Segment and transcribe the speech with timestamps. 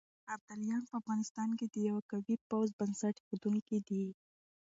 [0.33, 4.05] ابداليان په افغانستان کې د يوه قوي پوځ بنسټ اېښودونکي دي.